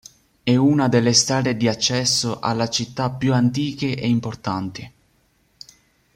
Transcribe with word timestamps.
È 0.41 0.55
una 0.55 0.87
delle 0.87 1.13
strade 1.13 1.55
di 1.55 1.67
accesso 1.67 2.39
alla 2.39 2.69
città 2.69 3.11
più 3.11 3.35
antiche 3.35 3.95
e 3.95 4.07
importanti. 4.07 4.91